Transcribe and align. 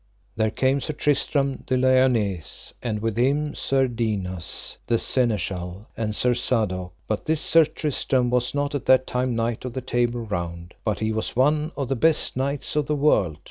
There 0.35 0.49
came 0.49 0.81
Sir 0.81 0.93
Tristram 0.93 1.57
de 1.67 1.77
Liones, 1.77 2.73
and 2.81 3.03
with 3.03 3.17
him 3.17 3.53
Sir 3.53 3.87
Dinas, 3.87 4.79
the 4.87 4.97
Seneschal, 4.97 5.85
and 5.95 6.15
Sir 6.15 6.33
Sadok; 6.33 6.93
but 7.07 7.27
this 7.27 7.39
Sir 7.39 7.65
Tristram 7.65 8.31
was 8.31 8.55
not 8.55 8.73
at 8.73 8.87
that 8.87 9.05
time 9.05 9.35
knight 9.35 9.63
of 9.63 9.73
the 9.73 9.81
Table 9.81 10.21
Round, 10.21 10.73
but 10.83 10.97
he 10.97 11.11
was 11.11 11.35
one 11.35 11.71
of 11.77 11.87
the 11.87 11.95
best 11.95 12.35
knights 12.35 12.75
of 12.75 12.87
the 12.87 12.95
world. 12.95 13.37